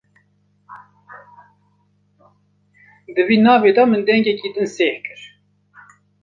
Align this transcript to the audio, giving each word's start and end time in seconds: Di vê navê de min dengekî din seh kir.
Di 3.15 3.21
vê 3.27 3.37
navê 3.45 3.71
de 3.77 3.83
min 3.91 4.01
dengekî 4.09 4.49
din 4.55 4.67
seh 4.75 4.97
kir. 5.05 5.21